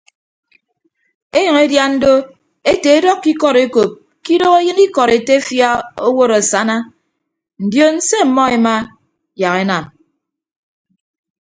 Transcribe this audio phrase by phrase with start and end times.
[1.37, 2.13] Enyʌñ edian do
[2.71, 3.91] ete edọkkọ ikọd ekop
[4.23, 5.69] ke idooho eyịn ikọd etefia
[6.07, 6.77] owod asana
[7.65, 8.75] ndion se ọmmọ ema
[9.41, 9.85] yak enam.